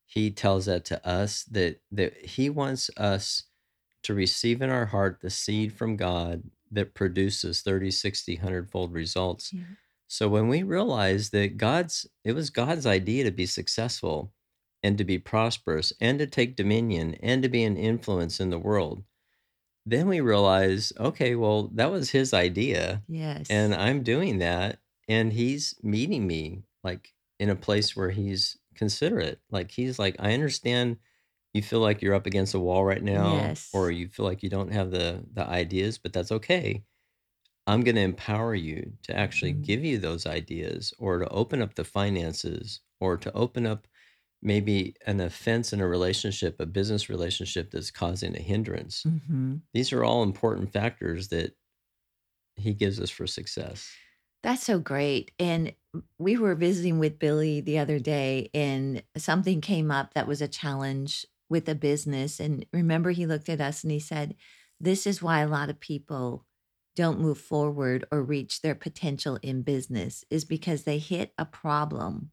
He 0.05 0.31
tells 0.31 0.65
that 0.65 0.85
to 0.85 1.07
us 1.07 1.43
that 1.45 1.81
that 1.91 2.17
He 2.25 2.49
wants 2.49 2.89
us 2.97 3.43
to 4.03 4.13
receive 4.13 4.61
in 4.61 4.69
our 4.69 4.87
heart 4.87 5.19
the 5.21 5.29
seed 5.29 5.73
from 5.73 5.95
God 5.95 6.43
that 6.71 6.93
produces 6.93 7.61
30, 7.61 7.91
60, 7.91 8.35
100 8.35 8.69
fold 8.69 8.93
results. 8.93 9.51
Yeah. 9.51 9.63
So 10.07 10.27
when 10.27 10.47
we 10.47 10.63
realize 10.63 11.29
that 11.31 11.57
God's, 11.57 12.07
it 12.23 12.33
was 12.33 12.49
God's 12.49 12.85
idea 12.85 13.23
to 13.25 13.31
be 13.31 13.45
successful 13.45 14.33
and 14.81 14.97
to 14.97 15.03
be 15.03 15.19
prosperous 15.19 15.93
and 15.99 16.17
to 16.19 16.25
take 16.25 16.55
dominion 16.55 17.15
and 17.21 17.43
to 17.43 17.49
be 17.49 17.63
an 17.63 17.77
influence 17.77 18.39
in 18.39 18.49
the 18.49 18.59
world. 18.59 19.03
Then 19.85 20.07
we 20.07 20.21
realize, 20.21 20.93
okay, 20.99 21.35
well, 21.35 21.67
that 21.69 21.91
was 21.91 22.11
his 22.11 22.33
idea, 22.33 23.03
Yes. 23.07 23.49
and 23.49 23.73
I'm 23.75 24.03
doing 24.03 24.39
that, 24.39 24.81
and 25.07 25.33
he's 25.33 25.75
meeting 25.83 26.27
me 26.27 26.63
like 26.83 27.13
in 27.39 27.49
a 27.49 27.55
place 27.55 27.95
where 27.95 28.11
he's 28.11 28.57
considerate. 28.75 29.41
Like 29.51 29.71
he's 29.71 29.99
like, 29.99 30.15
I 30.19 30.33
understand 30.33 30.97
you 31.53 31.61
feel 31.63 31.79
like 31.81 32.01
you're 32.01 32.15
up 32.15 32.27
against 32.27 32.53
a 32.53 32.59
wall 32.59 32.85
right 32.85 33.03
now, 33.03 33.57
yes. 33.59 33.73
or 33.73 33.91
you 33.91 34.07
feel 34.09 34.25
like 34.25 34.43
you 34.43 34.49
don't 34.49 34.71
have 34.73 34.91
the 34.91 35.25
the 35.33 35.45
ideas, 35.47 35.97
but 35.97 36.13
that's 36.13 36.31
okay. 36.33 36.83
I'm 37.67 37.81
going 37.81 37.95
to 37.95 38.01
empower 38.01 38.55
you 38.55 38.97
to 39.03 39.15
actually 39.15 39.53
Mhm. 39.53 39.65
give 39.65 39.83
you 39.85 39.97
those 39.99 40.25
ideas 40.25 40.93
or 40.97 41.19
to 41.19 41.29
open 41.29 41.61
up 41.61 41.75
the 41.75 41.83
finances 41.85 42.81
or 42.99 43.17
to 43.17 43.31
open 43.33 43.65
up 43.65 43.87
maybe 44.41 44.95
an 45.05 45.19
offense 45.19 45.73
in 45.73 45.81
a 45.81 45.87
relationship, 45.87 46.59
a 46.59 46.65
business 46.65 47.09
relationship 47.09 47.71
that's 47.71 47.91
causing 47.91 48.35
a 48.35 48.41
hindrance. 48.41 49.05
Mhm. 49.05 49.61
These 49.73 49.93
are 49.93 50.03
all 50.03 50.23
important 50.23 50.73
factors 50.73 51.29
that 51.29 51.55
he 52.55 52.73
gives 52.73 52.99
us 52.99 53.09
for 53.09 53.25
success. 53.27 54.01
That's 54.41 54.63
so 54.63 54.79
great. 54.79 55.31
And 55.37 55.75
we 56.17 56.37
were 56.37 56.55
visiting 56.55 56.99
with 56.99 57.19
Billy 57.19 57.61
the 57.61 57.77
other 57.79 57.99
day, 57.99 58.49
and 58.53 59.03
something 59.17 59.59
came 59.59 59.91
up 59.91 60.13
that 60.13 60.27
was 60.27 60.41
a 60.41 60.47
challenge 60.47 61.25
with 61.49 61.67
a 61.67 61.75
business. 61.75 62.39
And 62.39 62.65
remember, 62.71 63.11
he 63.11 63.25
looked 63.25 63.49
at 63.49 63.59
us 63.59 63.83
and 63.83 63.91
he 63.91 63.99
said, 63.99 64.35
This 64.79 65.05
is 65.05 65.21
why 65.21 65.41
a 65.41 65.47
lot 65.47 65.69
of 65.69 65.79
people 65.79 66.45
don't 66.95 67.19
move 67.19 67.37
forward 67.39 68.05
or 68.11 68.23
reach 68.23 68.61
their 68.61 68.75
potential 68.75 69.39
in 69.41 69.61
business, 69.63 70.23
is 70.29 70.45
because 70.45 70.83
they 70.83 70.99
hit 70.99 71.33
a 71.37 71.45
problem 71.45 72.31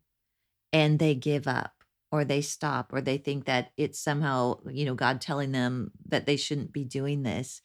and 0.72 0.98
they 0.98 1.14
give 1.14 1.48
up 1.48 1.75
or 2.12 2.25
they 2.25 2.40
stop 2.40 2.92
or 2.92 3.00
they 3.00 3.18
think 3.18 3.46
that 3.46 3.72
it's 3.76 3.98
somehow, 4.00 4.58
you 4.70 4.84
know, 4.84 4.94
God 4.94 5.20
telling 5.20 5.52
them 5.52 5.92
that 6.08 6.26
they 6.26 6.36
shouldn't 6.36 6.72
be 6.72 6.84
doing 6.84 7.22
this. 7.22 7.60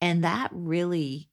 And 0.00 0.24
that 0.24 0.50
really 0.52 1.30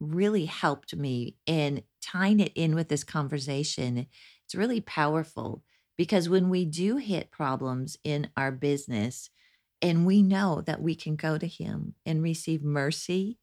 really 0.00 0.44
helped 0.46 0.94
me 0.94 1.36
in 1.46 1.82
tying 2.02 2.40
it 2.40 2.52
in 2.54 2.74
with 2.74 2.88
this 2.88 3.04
conversation. 3.04 4.06
It's 4.44 4.54
really 4.54 4.80
powerful 4.80 5.62
because 5.96 6.28
when 6.28 6.50
we 6.50 6.64
do 6.64 6.96
hit 6.96 7.30
problems 7.30 7.96
in 8.04 8.30
our 8.36 8.52
business 8.52 9.30
and 9.80 10.06
we 10.06 10.22
know 10.22 10.62
that 10.62 10.82
we 10.82 10.94
can 10.94 11.16
go 11.16 11.38
to 11.38 11.46
Him 11.46 11.94
and 12.04 12.22
receive 12.22 12.62
mercy 12.62 13.38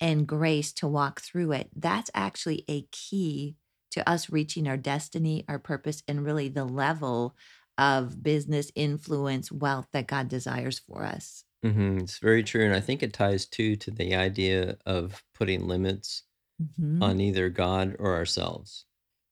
and 0.00 0.26
grace 0.26 0.72
to 0.74 0.88
walk 0.88 1.20
through 1.20 1.52
it, 1.52 1.70
that's 1.76 2.10
actually 2.14 2.64
a 2.68 2.86
key 2.90 3.56
to 3.90 4.08
us 4.08 4.30
reaching 4.30 4.68
our 4.68 4.76
destiny, 4.76 5.44
our 5.48 5.58
purpose, 5.58 6.02
and 6.06 6.24
really 6.24 6.48
the 6.48 6.64
level 6.64 7.36
of 7.80 8.22
business 8.22 8.72
influence, 8.76 9.52
wealth 9.52 9.88
that 9.94 10.08
God 10.08 10.28
desires 10.28 10.80
for 10.80 11.04
us. 11.04 11.44
hmm 11.62 11.98
It's 11.98 12.18
very 12.18 12.42
true. 12.42 12.64
And 12.64 12.74
I 12.74 12.80
think 12.80 13.02
it 13.02 13.12
ties 13.12 13.46
too 13.46 13.76
to 13.76 13.90
the 13.90 14.14
idea 14.14 14.78
of 14.86 15.22
putting 15.34 15.66
limits 15.66 16.22
hmm 16.58 17.02
on 17.02 17.20
either 17.20 17.50
God 17.50 17.96
or 18.00 18.14
ourselves. 18.14 18.86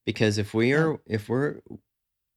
Because 0.07 0.39
if 0.39 0.55
we 0.55 0.75
Yeah. 0.75 0.75
are 0.75 1.01
if 1.07 1.29
we're 1.29 1.61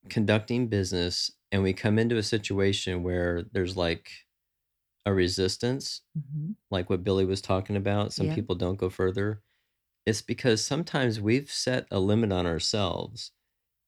conducting 0.09 0.67
business 0.69 1.31
and 1.51 1.63
we 1.63 1.73
come 1.73 1.99
into 1.99 2.17
a 2.17 2.23
situation 2.23 3.03
where 3.03 3.43
there's 3.43 3.77
like 3.77 4.11
a 5.05 5.13
resistance, 5.13 6.01
hmm 6.15 6.51
like 6.71 6.89
what 6.89 7.03
Billy 7.03 7.25
was 7.25 7.41
talking 7.41 7.75
about, 7.77 8.13
some 8.13 8.27
Yeah. 8.27 8.29
people 8.29 8.55
don't 8.55 8.77
go 8.77 8.89
further. 8.89 9.41
It's 10.05 10.21
because 10.23 10.65
sometimes 10.65 11.21
we've 11.21 11.51
set 11.51 11.87
a 11.91 11.99
limit 11.99 12.31
on 12.33 12.47
ourselves. 12.47 13.31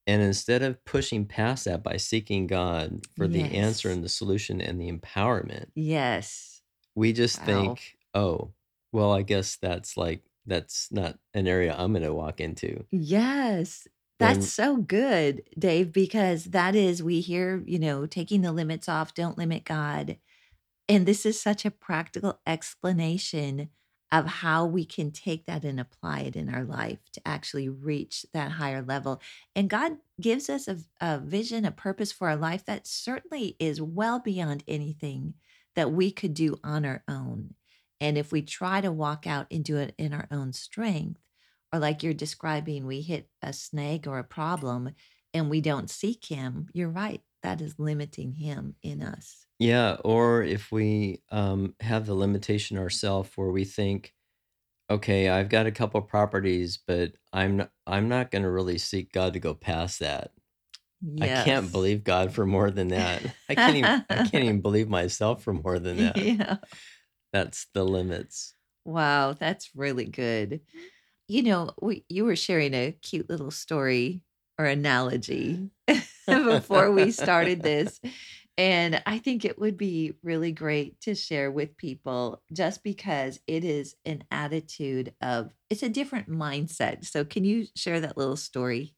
And 0.06 0.22
instead 0.22 0.62
of 0.62 0.84
pushing 0.84 1.24
past 1.24 1.64
that 1.64 1.82
by 1.82 1.96
seeking 1.96 2.46
God 2.46 3.06
for 3.16 3.26
the 3.26 3.42
answer 3.52 3.90
and 3.90 4.04
the 4.04 4.08
solution 4.08 4.60
and 4.60 4.80
the 4.80 4.90
empowerment, 4.92 5.66
Yes. 5.74 6.62
we 6.94 7.12
just 7.12 7.38
Wow. 7.40 7.46
think, 7.46 7.96
oh, 8.14 8.52
well, 8.92 9.12
I 9.12 9.22
guess 9.22 9.56
that's 9.56 9.96
like, 9.96 10.22
that's 10.46 10.92
not 10.92 11.18
an 11.32 11.48
area 11.48 11.74
I'm 11.76 11.92
going 11.92 12.02
to 12.02 12.12
walk 12.12 12.40
into. 12.40 12.84
Yes. 12.90 13.88
That's 14.18 14.38
When, 14.38 14.42
so 14.42 14.76
good, 14.76 15.42
Dave, 15.58 15.92
because 15.92 16.44
that 16.46 16.76
is, 16.76 17.02
we 17.02 17.20
hear, 17.20 17.62
you 17.66 17.78
know, 17.78 18.06
taking 18.06 18.42
the 18.42 18.52
limits 18.52 18.88
off, 18.88 19.14
don't 19.14 19.38
limit 19.38 19.64
God. 19.64 20.18
And 20.88 21.06
this 21.06 21.24
is 21.24 21.40
such 21.40 21.64
a 21.64 21.70
practical 21.70 22.40
explanation 22.46 23.70
of 24.14 24.26
how 24.26 24.64
we 24.64 24.84
can 24.84 25.10
take 25.10 25.44
that 25.46 25.64
and 25.64 25.80
apply 25.80 26.20
it 26.20 26.36
in 26.36 26.48
our 26.48 26.62
life 26.62 27.00
to 27.12 27.20
actually 27.26 27.68
reach 27.68 28.24
that 28.32 28.52
higher 28.52 28.80
level. 28.80 29.20
And 29.56 29.68
God 29.68 29.96
gives 30.20 30.48
us 30.48 30.68
a, 30.68 30.78
a 31.00 31.18
vision, 31.18 31.64
a 31.64 31.72
purpose 31.72 32.12
for 32.12 32.28
our 32.28 32.36
life 32.36 32.64
that 32.66 32.86
certainly 32.86 33.56
is 33.58 33.82
well 33.82 34.20
beyond 34.20 34.62
anything 34.68 35.34
that 35.74 35.90
we 35.90 36.12
could 36.12 36.32
do 36.32 36.56
on 36.62 36.84
our 36.86 37.02
own. 37.08 37.54
And 38.00 38.16
if 38.16 38.30
we 38.30 38.40
try 38.42 38.80
to 38.80 38.92
walk 38.92 39.26
out 39.26 39.48
and 39.50 39.64
do 39.64 39.78
it 39.78 39.96
in 39.98 40.14
our 40.14 40.28
own 40.30 40.52
strength, 40.52 41.20
or 41.72 41.80
like 41.80 42.04
you're 42.04 42.14
describing, 42.14 42.86
we 42.86 43.00
hit 43.00 43.28
a 43.42 43.52
snag 43.52 44.06
or 44.06 44.20
a 44.20 44.24
problem 44.24 44.90
and 45.32 45.50
we 45.50 45.60
don't 45.60 45.90
seek 45.90 46.26
Him, 46.26 46.68
you're 46.72 46.88
right. 46.88 47.20
That 47.42 47.60
is 47.60 47.80
limiting 47.80 48.34
Him 48.34 48.76
in 48.80 49.02
us. 49.02 49.43
Yeah, 49.58 49.96
or 50.04 50.42
if 50.42 50.72
we 50.72 51.22
um, 51.30 51.74
have 51.80 52.06
the 52.06 52.14
limitation 52.14 52.78
ourselves 52.78 53.30
where 53.36 53.50
we 53.50 53.64
think, 53.64 54.12
okay, 54.90 55.28
I've 55.28 55.48
got 55.48 55.66
a 55.66 55.72
couple 55.72 56.00
properties, 56.02 56.78
but 56.78 57.12
I'm 57.32 57.56
not, 57.58 57.70
I'm 57.86 58.08
not 58.08 58.30
going 58.30 58.42
to 58.42 58.50
really 58.50 58.78
seek 58.78 59.12
God 59.12 59.32
to 59.34 59.40
go 59.40 59.54
past 59.54 60.00
that. 60.00 60.32
I 61.20 61.28
can't 61.28 61.70
believe 61.70 62.02
God 62.04 62.32
for 62.32 62.46
more 62.46 62.70
than 62.70 62.88
that. 62.88 63.22
I 63.48 63.54
can't 63.54 63.76
even 63.76 64.04
I 64.10 64.16
can't 64.16 64.44
even 64.44 64.60
believe 64.60 64.88
myself 64.88 65.42
for 65.42 65.52
more 65.52 65.78
than 65.78 65.98
that. 65.98 66.16
Yeah. 66.16 66.56
That's 67.32 67.66
the 67.74 67.84
limits. 67.84 68.54
Wow, 68.84 69.32
that's 69.32 69.70
really 69.74 70.04
good. 70.04 70.60
You 71.28 71.42
know, 71.42 71.70
we 71.80 72.04
you 72.08 72.24
were 72.24 72.36
sharing 72.36 72.74
a 72.74 72.92
cute 72.92 73.30
little 73.30 73.50
story 73.50 74.22
or 74.58 74.66
analogy 74.66 75.70
before 76.26 76.90
we 76.92 77.10
started 77.10 77.62
this. 77.62 78.00
And 78.56 79.02
I 79.04 79.18
think 79.18 79.44
it 79.44 79.58
would 79.58 79.76
be 79.76 80.14
really 80.22 80.52
great 80.52 81.00
to 81.02 81.14
share 81.14 81.50
with 81.50 81.76
people 81.76 82.42
just 82.52 82.84
because 82.84 83.40
it 83.48 83.64
is 83.64 83.96
an 84.04 84.24
attitude 84.30 85.12
of 85.20 85.50
it's 85.70 85.82
a 85.82 85.88
different 85.88 86.28
mindset. 86.28 87.04
So 87.04 87.24
can 87.24 87.44
you 87.44 87.66
share 87.74 88.00
that 88.00 88.16
little 88.16 88.36
story? 88.36 88.94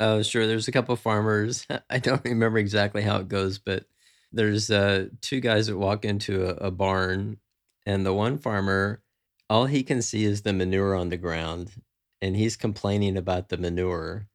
Oh, 0.00 0.22
sure. 0.22 0.46
There's 0.46 0.68
a 0.68 0.72
couple 0.72 0.94
of 0.94 1.00
farmers. 1.00 1.66
I 1.90 1.98
don't 1.98 2.24
remember 2.24 2.58
exactly 2.58 3.02
how 3.02 3.18
it 3.18 3.28
goes, 3.28 3.58
but 3.58 3.84
there's 4.32 4.70
uh, 4.70 5.08
two 5.20 5.40
guys 5.40 5.68
that 5.68 5.78
walk 5.78 6.04
into 6.04 6.46
a, 6.46 6.68
a 6.68 6.70
barn, 6.70 7.38
and 7.86 8.04
the 8.04 8.12
one 8.12 8.38
farmer, 8.38 9.02
all 9.48 9.66
he 9.66 9.82
can 9.84 10.02
see 10.02 10.24
is 10.24 10.42
the 10.42 10.52
manure 10.52 10.96
on 10.96 11.10
the 11.10 11.16
ground, 11.16 11.80
and 12.20 12.34
he's 12.36 12.56
complaining 12.56 13.16
about 13.16 13.48
the 13.48 13.56
manure. 13.56 14.28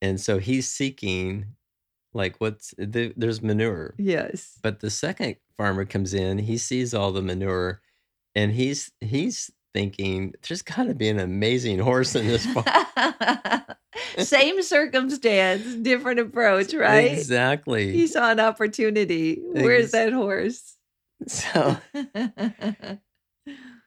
And 0.00 0.20
so 0.20 0.38
he's 0.38 0.68
seeking, 0.70 1.55
like, 2.16 2.36
what's 2.38 2.74
the, 2.78 3.12
there's 3.16 3.42
manure. 3.42 3.94
Yes. 3.98 4.58
But 4.62 4.80
the 4.80 4.90
second 4.90 5.36
farmer 5.56 5.84
comes 5.84 6.14
in, 6.14 6.38
he 6.38 6.56
sees 6.56 6.94
all 6.94 7.12
the 7.12 7.22
manure, 7.22 7.82
and 8.34 8.52
he's 8.52 8.90
he's 9.00 9.50
thinking, 9.74 10.32
there's 10.48 10.62
got 10.62 10.84
to 10.84 10.94
be 10.94 11.08
an 11.08 11.18
amazing 11.18 11.78
horse 11.78 12.14
in 12.14 12.26
this 12.26 12.46
farm. 12.46 12.64
Same 14.18 14.62
circumstance, 14.62 15.74
different 15.76 16.18
approach, 16.18 16.72
right? 16.72 17.12
Exactly. 17.12 17.92
He 17.92 18.06
saw 18.06 18.30
an 18.30 18.40
opportunity. 18.40 19.38
Where's 19.52 19.92
that 19.92 20.12
horse? 20.12 20.72
So 21.26 21.78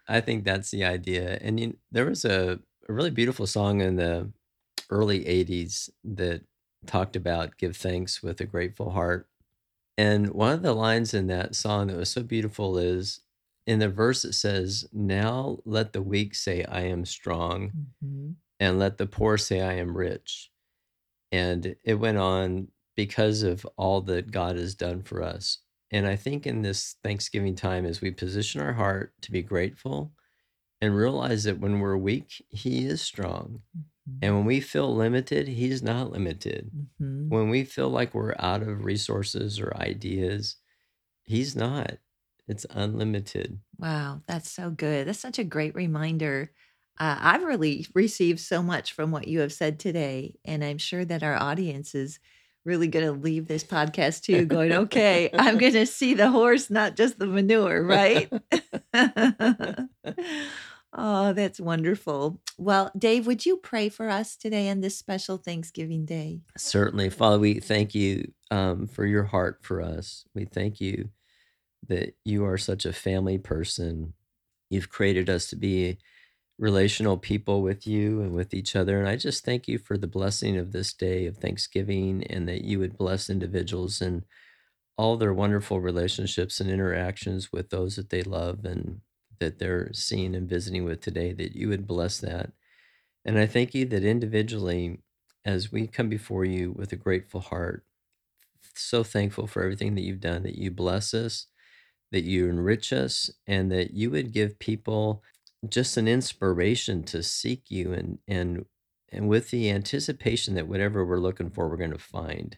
I 0.07 0.19
think 0.19 0.43
that's 0.43 0.71
the 0.71 0.83
idea. 0.83 1.38
And 1.41 1.59
you, 1.59 1.77
there 1.91 2.07
was 2.07 2.25
a, 2.25 2.59
a 2.88 2.91
really 2.91 3.12
beautiful 3.12 3.45
song 3.45 3.81
in 3.81 3.98
the 3.98 4.31
early 4.89 5.25
80s 5.25 5.91
that 6.05 6.41
talked 6.86 7.15
about 7.15 7.57
give 7.57 7.75
thanks 7.77 8.24
with 8.24 8.39
a 8.41 8.45
grateful 8.45 8.91
heart. 8.91 9.27
And 9.98 10.29
one 10.31 10.53
of 10.53 10.62
the 10.62 10.74
lines 10.74 11.13
in 11.13 11.27
that 11.27 11.55
song 11.55 11.88
that 11.88 11.98
was 11.98 12.09
so 12.09 12.24
beautiful 12.24 12.77
is 12.77 13.21
in 13.67 13.79
the 13.79 13.89
verse 13.89 14.24
it 14.25 14.33
says, 14.33 14.88
Now 14.93 15.59
let 15.65 15.93
the 15.93 16.01
weak 16.01 16.36
say, 16.36 16.63
I 16.63 16.81
am 16.81 17.05
strong, 17.05 17.74
Mhm. 18.03 18.36
and 18.59 18.79
let 18.79 18.98
the 18.98 19.07
poor 19.07 19.38
say, 19.38 19.62
I 19.62 19.74
am 19.74 19.95
rich. 19.98 20.51
And 21.31 21.75
it 21.83 21.95
went 21.95 22.17
on 22.17 22.69
because 22.95 23.43
of 23.43 23.65
all 23.77 24.01
that 24.01 24.31
God 24.31 24.55
has 24.57 24.75
done 24.75 25.03
for 25.03 25.21
us. 25.21 25.59
And 25.91 26.07
I 26.07 26.15
think 26.15 26.45
in 26.48 26.62
this 26.62 26.95
Thanksgiving 27.03 27.55
time, 27.55 27.86
as 27.86 28.01
we 28.01 28.12
position 28.12 28.62
our 28.62 28.74
heart 28.74 29.13
to 29.21 29.31
be 29.31 29.41
grateful 29.41 30.13
and 30.81 30.95
realize 30.95 31.43
that 31.45 31.59
when 31.59 31.79
we're 31.79 31.98
weak, 31.98 32.45
He 32.50 32.86
is 32.86 33.01
strong. 33.01 33.63
And 34.21 34.35
when 34.35 34.45
we 34.45 34.59
feel 34.59 34.93
limited, 34.95 35.47
He's 35.47 35.81
not 35.83 36.11
limited. 36.11 36.71
Mhm. 37.01 37.29
When 37.29 37.49
we 37.49 37.63
feel 37.63 37.89
like 37.89 38.13
we're 38.13 38.35
out 38.39 38.61
of 38.61 38.83
resources 38.83 39.59
or 39.59 39.75
ideas, 39.77 40.57
He's 41.23 41.55
not. 41.55 41.97
It's 42.47 42.65
unlimited. 42.71 43.59
Wow, 43.77 44.21
that's 44.27 44.49
so 44.51 44.71
good. 44.71 45.07
That's 45.07 45.19
such 45.19 45.37
a 45.39 45.43
great 45.43 45.75
reminder. 45.75 46.51
Uh, 46.99 47.15
I've 47.19 47.43
really 47.43 47.85
received 47.93 48.39
so 48.39 48.61
much 48.63 48.91
from 48.93 49.11
what 49.11 49.27
you 49.27 49.39
have 49.39 49.53
said 49.53 49.79
today, 49.79 50.35
and 50.43 50.63
I'm 50.63 50.79
sure 50.79 51.05
that 51.05 51.23
our 51.23 51.35
audience 51.35 51.95
is 51.95 52.19
really 52.65 52.87
going 52.87 53.05
to 53.05 53.11
leave 53.13 53.47
this 53.47 53.63
podcast 53.63 54.23
too, 54.23 54.45
going, 54.45 54.73
okay, 54.73 55.29
I'm 55.33 55.57
going 55.59 55.73
to 55.73 55.85
see 55.85 56.13
the 56.13 56.29
horse, 56.29 56.69
not 56.69 56.95
just 56.97 57.17
the 57.19 57.27
manure, 57.27 57.83
right? 57.83 58.31
oh, 60.93 61.34
that's 61.34 61.60
wonderful. 61.60 62.41
Well, 62.58 62.91
Dave, 62.98 63.27
would 63.27 63.46
you 63.46 63.58
pray 63.58 63.89
for 63.89 64.10
us 64.10 64.36
today 64.36 64.69
on 64.69 64.81
this 64.81 64.98
special 64.98 65.38
Thanksgiving 65.38 66.05
Day? 66.05 66.41
Certainly. 66.58 67.12
Father, 67.12 67.39
we 67.39 67.60
thank 67.60 67.96
you 67.96 68.31
um, 68.51 68.88
for 68.88 69.05
your 69.05 69.24
heart 69.24 69.60
for 69.62 69.81
us. 69.81 70.25
We 70.34 70.46
thank 70.46 70.81
you 70.81 71.10
that 71.88 72.15
you 72.25 72.46
are 72.46 72.58
such 72.58 72.86
a 72.86 72.93
family 72.93 73.38
person. 73.38 74.13
You've 74.69 74.89
created 74.89 75.29
us 75.29 75.48
to 75.48 75.55
be 75.55 75.98
relational 76.60 77.17
people 77.17 77.62
with 77.62 77.88
you 77.88 78.22
and 78.22 78.34
with 78.34 78.53
each 78.53 78.75
other. 78.75 79.00
And 79.00 79.08
I 79.08 79.15
just 79.15 79.46
thank 79.46 79.67
you 79.67 79.77
for 79.77 79.98
the 79.98 80.08
blessing 80.08 80.58
of 80.58 80.72
this 80.72 80.93
day 80.93 81.25
of 81.25 81.38
Thanksgiving 81.38 82.25
and 82.29 82.48
that 82.50 82.63
you 82.63 82.79
would 82.79 82.98
bless 82.98 83.29
individuals 83.29 84.01
and 84.01 84.24
all 84.98 85.15
their 85.15 85.34
wonderful 85.34 85.79
relationships 85.79 86.60
and 86.60 86.69
interactions 86.69 87.53
with 87.53 87.69
those 87.69 87.96
that 87.96 88.10
they 88.10 88.22
love 88.22 88.65
and 88.65 89.00
that 89.39 89.60
they're 89.60 89.91
seeing 89.93 90.36
and 90.36 90.50
visiting 90.50 90.84
with 90.86 91.01
today, 91.01 91.34
that 91.34 91.55
you 91.55 91.69
would 91.69 91.88
bless 91.88 92.19
that. 92.19 92.51
And 93.25 93.38
I 93.39 93.48
thank 93.48 93.74
you 93.74 93.86
that 93.86 94.03
individually, 94.03 95.00
as 95.46 95.72
we 95.72 95.88
come 95.88 96.10
before 96.10 96.46
you 96.46 96.72
with 96.72 96.91
a 96.93 96.98
grateful 96.98 97.41
heart, 97.41 97.86
so 98.75 99.03
thankful 99.03 99.48
for 99.48 99.63
everything 99.63 99.96
that 99.96 100.03
you've 100.03 100.22
done, 100.22 100.43
that 100.43 100.58
you 100.58 100.72
bless 100.72 101.13
us, 101.13 101.48
that 102.12 102.24
you 102.24 102.48
enrich 102.50 102.93
us, 102.93 103.29
and 103.48 103.72
that 103.72 103.91
you 103.91 104.12
would 104.12 104.31
give 104.34 104.60
people 104.60 105.24
just 105.67 105.98
an 105.98 106.08
inspiration 106.08 107.03
to 107.03 107.22
seek 107.22 107.69
you 107.69 107.93
and 107.93 108.19
and 108.27 108.65
and 109.12 109.27
with 109.27 109.51
the 109.51 109.69
anticipation 109.69 110.55
that 110.55 110.67
whatever 110.67 111.05
we're 111.05 111.19
looking 111.19 111.50
for 111.50 111.67
we're 111.67 111.75
going 111.77 111.91
to 111.91 111.98
find 111.98 112.58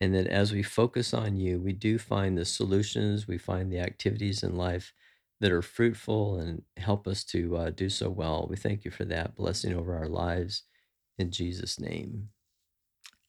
and 0.00 0.14
that 0.14 0.26
as 0.26 0.52
we 0.52 0.62
focus 0.62 1.14
on 1.14 1.36
you 1.36 1.60
we 1.60 1.72
do 1.72 1.98
find 1.98 2.36
the 2.36 2.44
solutions 2.44 3.28
we 3.28 3.38
find 3.38 3.72
the 3.72 3.78
activities 3.78 4.42
in 4.42 4.56
life 4.56 4.92
that 5.40 5.52
are 5.52 5.62
fruitful 5.62 6.38
and 6.38 6.62
help 6.76 7.06
us 7.06 7.24
to 7.24 7.56
uh, 7.56 7.70
do 7.70 7.88
so 7.88 8.08
well 8.08 8.46
we 8.48 8.56
thank 8.56 8.84
you 8.84 8.90
for 8.90 9.04
that 9.04 9.34
blessing 9.34 9.74
over 9.74 9.96
our 9.96 10.08
lives 10.08 10.62
in 11.18 11.30
jesus 11.30 11.78
name 11.78 12.28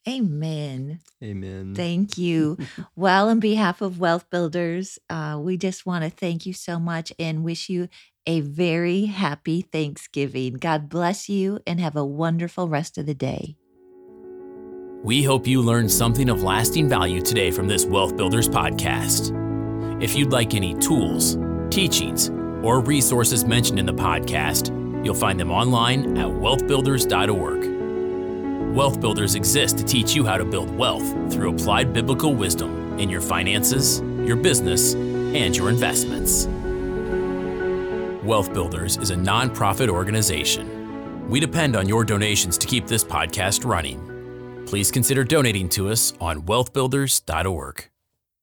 Amen. 0.07 1.01
amen 1.21 1.73
Thank 1.75 2.17
you. 2.17 2.57
well, 2.95 3.27
on 3.27 3.41
behalf 3.41 3.81
of 3.81 3.99
Wealth 3.99 4.29
Builders, 4.29 4.97
uh, 5.09 5.37
we 5.41 5.57
just 5.57 5.85
want 5.85 6.05
to 6.05 6.09
thank 6.09 6.45
you 6.45 6.53
so 6.53 6.79
much 6.79 7.11
and 7.19 7.43
wish 7.43 7.67
you 7.67 7.89
a 8.25 8.41
very 8.41 9.05
happy 9.05 9.61
Thanksgiving. 9.61 10.53
God 10.53 10.89
bless 10.89 11.27
you 11.27 11.59
and 11.67 11.79
have 11.79 11.95
a 11.95 12.05
wonderful 12.05 12.69
rest 12.69 12.97
of 12.97 13.05
the 13.05 13.13
day. 13.13 13.57
We 15.03 15.23
hope 15.23 15.47
you 15.47 15.61
learned 15.61 15.91
something 15.91 16.29
of 16.29 16.43
lasting 16.43 16.89
value 16.89 17.21
today 17.21 17.51
from 17.51 17.67
this 17.67 17.85
Wealth 17.85 18.17
Builders 18.17 18.49
podcast. 18.49 19.33
If 20.01 20.15
you'd 20.15 20.31
like 20.31 20.53
any 20.53 20.73
tools, 20.75 21.37
teachings, 21.71 22.29
or 22.63 22.79
resources 22.79 23.45
mentioned 23.45 23.79
in 23.79 23.85
the 23.85 23.93
podcast, 23.93 24.73
you'll 25.05 25.15
find 25.15 25.39
them 25.39 25.51
online 25.51 26.17
at 26.17 26.27
wealthbuilders.org. 26.27 28.75
Wealth 28.75 29.01
Builders 29.01 29.35
exist 29.35 29.77
to 29.77 29.83
teach 29.83 30.15
you 30.15 30.25
how 30.25 30.37
to 30.37 30.45
build 30.45 30.75
wealth 30.77 31.07
through 31.33 31.53
applied 31.53 31.93
biblical 31.93 32.33
wisdom 32.33 32.99
in 32.99 33.09
your 33.09 33.21
finances, 33.21 34.01
your 34.01 34.35
business, 34.35 34.93
and 34.93 35.55
your 35.55 35.69
investments. 35.69 36.47
Wealth 38.23 38.53
Builders 38.53 38.97
is 38.97 39.11
a 39.11 39.15
nonprofit 39.15 39.89
organization. 39.89 41.29
We 41.29 41.39
depend 41.39 41.75
on 41.75 41.87
your 41.87 42.03
donations 42.03 42.57
to 42.59 42.67
keep 42.67 42.87
this 42.87 43.03
podcast 43.03 43.65
running. 43.65 44.65
Please 44.67 44.91
consider 44.91 45.23
donating 45.23 45.69
to 45.69 45.89
us 45.89 46.13
on 46.19 46.41
wealthbuilders.org. 46.43 47.96